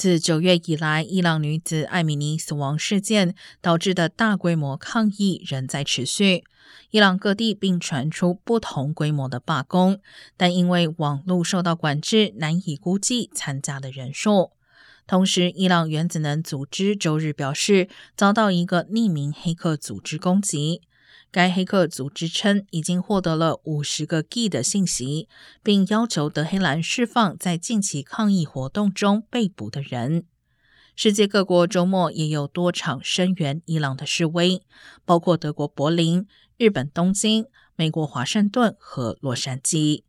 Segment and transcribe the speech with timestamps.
[0.00, 6.42] 自九月以来，伊朗女子艾米尼死亡事件导致的大规模抗议仍在持续。
[6.90, 10.00] 伊朗各地并传出不同规模的罢工，
[10.38, 14.52] 但因为网络受到管制，难以估计参加的人数。
[15.06, 20.80] 同时，伊朗原子能组织周日表示，遭到一个匿名黑客组织攻击。
[21.30, 25.28] 该黑客组织称，已经获得了五十个 G 的信息，
[25.62, 30.26] 并要求德黑兰释放在近期抗议活动中被捕的人。
[30.96, 34.62] 世界各国周末也有多场声援伊朗的示威，
[35.04, 36.26] 包括德国柏林、
[36.58, 40.02] 日本东京、美国华盛顿和洛杉矶。